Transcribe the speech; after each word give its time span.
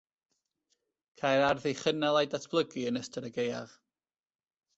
Cai'r 1.21 1.45
ardd 1.47 1.67
ei 1.73 1.77
chynnal 1.81 2.17
a'i 2.23 2.31
datblygu 2.33 2.87
yn 2.93 2.99
ystod 3.03 3.29
y 3.31 3.33
gaeaf 3.37 3.77